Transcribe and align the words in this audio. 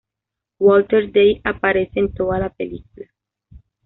Walter 0.57 1.05
Day 1.11 1.41
aparece 1.43 1.99
en 1.99 2.11
toda 2.11 2.39
la 2.39 2.49
película. 2.49 3.05